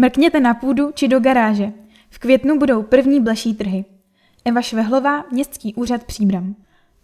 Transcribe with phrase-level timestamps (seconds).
[0.00, 1.72] Mrkněte na půdu či do garáže.
[2.10, 3.84] V květnu budou první bleší trhy.
[4.44, 6.54] Eva Švehlová, Městský úřad Příbram.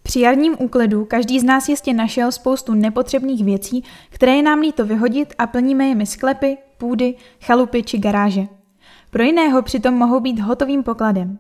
[0.03, 4.87] Při jarním úklidu každý z nás jistě našel spoustu nepotřebných věcí, které je nám líto
[4.87, 8.47] vyhodit a plníme jimi sklepy, půdy, chalupy či garáže.
[9.11, 11.39] Pro jiného přitom mohou být hotovým pokladem.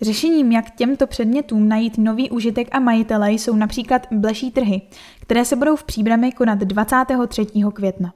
[0.00, 4.82] Řešením, jak těmto předmětům najít nový užitek a majitele, jsou například bleší trhy,
[5.20, 7.46] které se budou v Příbrami konat 23.
[7.72, 8.12] května.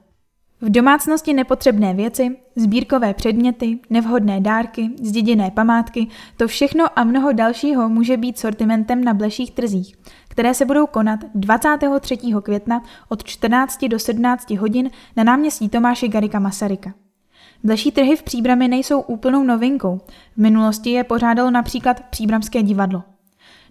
[0.63, 7.89] V domácnosti nepotřebné věci, sbírkové předměty, nevhodné dárky, zděděné památky, to všechno a mnoho dalšího
[7.89, 9.95] může být sortimentem na bleších trzích,
[10.27, 12.17] které se budou konat 23.
[12.43, 16.93] května od 14 do 17 hodin na náměstí Tomáše Garika Masaryka.
[17.63, 20.01] Bleší trhy v Příbrami nejsou úplnou novinkou.
[20.33, 23.03] V minulosti je pořádalo například Příbramské divadlo.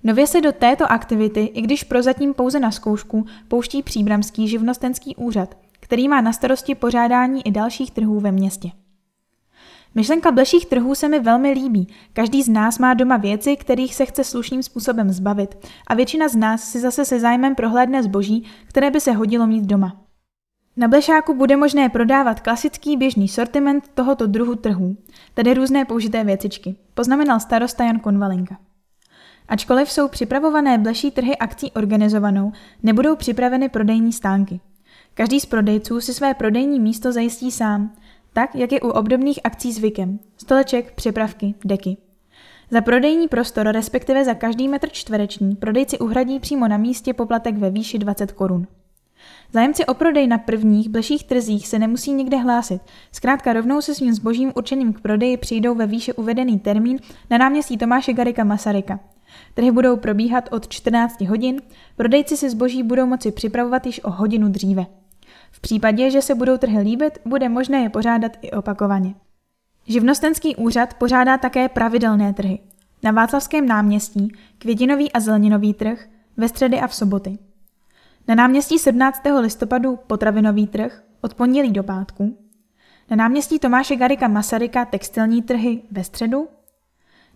[0.05, 5.55] Nově se do této aktivity, i když prozatím pouze na zkoušku, pouští Příbramský živnostenský úřad,
[5.93, 8.71] který má na starosti pořádání i dalších trhů ve městě.
[9.95, 11.89] Myšlenka bleších trhů se mi velmi líbí.
[12.13, 16.37] Každý z nás má doma věci, kterých se chce slušným způsobem zbavit a většina z
[16.37, 20.05] nás si zase se zájmem prohlédne zboží, které by se hodilo mít doma.
[20.77, 24.97] Na Blešáku bude možné prodávat klasický běžný sortiment tohoto druhu trhů,
[25.35, 28.57] tedy různé použité věcičky, poznamenal starosta Jan Konvalinka.
[29.49, 34.61] Ačkoliv jsou připravované bleší trhy akcí organizovanou, nebudou připraveny prodejní stánky.
[35.15, 37.93] Každý z prodejců si své prodejní místo zajistí sám,
[38.33, 40.19] tak jak je u obdobných akcí zvykem.
[40.37, 41.97] Stoleček, připravky, deky.
[42.71, 47.71] Za prodejní prostor, respektive za každý metr čtvereční, prodejci uhradí přímo na místě poplatek ve
[47.71, 48.67] výši 20 korun.
[49.53, 52.83] Zájemci o prodej na prvních bleších trzích se nemusí nikde hlásit.
[53.13, 56.99] Zkrátka rovnou se svým zbožím určeným k prodeji přijdou ve výše uvedený termín
[57.31, 59.01] na náměstí Tomáše Garika Masaryka.
[59.55, 61.61] Trhy budou probíhat od 14 hodin,
[61.97, 64.87] prodejci si zboží budou moci připravovat již o hodinu dříve.
[65.51, 69.15] V případě, že se budou trhy líbit, bude možné je pořádat i opakovaně.
[69.87, 72.59] Živnostenský úřad pořádá také pravidelné trhy.
[73.03, 77.39] Na Václavském náměstí, květinový a zeleninový trh, ve středy a v soboty.
[78.29, 79.23] Na náměstí 17.
[79.41, 82.39] listopadu potravinový trh od pondělí do pátku.
[83.11, 86.49] Na náměstí Tomáše Garika Masaryka textilní trhy ve středu.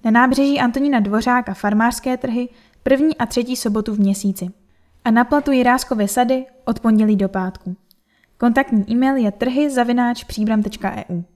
[0.05, 2.49] Na nábřeží Antonína Dvořáka farmářské trhy
[2.83, 4.49] první a třetí sobotu v měsíci.
[5.05, 7.77] A na platu Jiráskové sady od pondělí do pátku.
[8.39, 11.36] Kontaktní e-mail je trhy zavináč příbram.eu.